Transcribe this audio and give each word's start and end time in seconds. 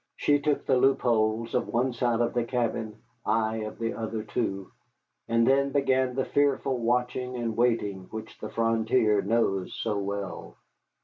She 0.15 0.39
took 0.39 0.65
the 0.65 0.77
loopholes 0.79 1.53
of 1.53 1.65
two 1.71 1.93
sides 1.93 2.21
of 2.23 2.33
the 2.33 2.43
cabin, 2.43 2.95
I 3.23 3.57
of 3.57 3.77
the 3.77 3.93
other 3.93 4.23
two, 4.23 4.71
and 5.27 5.45
then 5.45 5.69
began 5.71 6.15
the 6.15 6.25
fearful 6.25 6.79
watching 6.79 7.35
and 7.35 7.55
waiting 7.55 8.07
which 8.09 8.39
the 8.39 8.49
frontier 8.49 9.21
knows 9.21 9.75
so 9.75 9.99
well. 9.99 10.57